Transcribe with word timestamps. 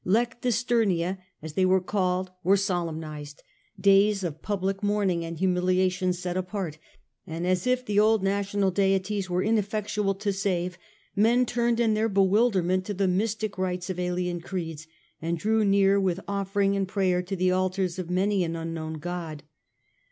Lectisternia^ 0.03 1.19
as 1.43 1.53
they 1.53 1.63
were 1.63 1.79
called, 1.79 2.31
were 2.43 2.57
solemnised; 2.57 3.43
days 3.79 4.23
of 4.23 4.41
public 4.41 4.81
mourning 4.81 5.23
and 5.23 5.37
humiliation 5.37 6.11
set 6.11 6.35
apart; 6.35 6.79
and 7.27 7.45
as 7.45 7.67
if 7.67 7.85
the 7.85 7.99
old 7.99 8.23
national 8.23 8.71
deities 8.71 9.29
were 9.29 9.43
ineffectual 9.43 10.15
to 10.15 10.33
save, 10.33 10.79
men 11.15 11.45
turned 11.45 11.79
in 11.79 11.93
their 11.93 12.09
bewilderment 12.09 12.83
to 12.85 12.95
the 12.95 13.07
mystic 13.07 13.59
rites 13.59 13.91
of 13.91 13.99
alien 13.99 14.41
creeds, 14.41 14.87
and 15.21 15.37
drew 15.37 15.63
near 15.63 15.99
with 15.99 16.19
offering 16.27 16.75
and 16.75 16.87
prayer 16.87 17.21
to 17.21 17.35
the 17.35 17.51
altars 17.51 17.99
of 17.99 18.09
many 18.09 18.43
an 18.43 18.55
unknown 18.55 18.93
god. 18.93 19.43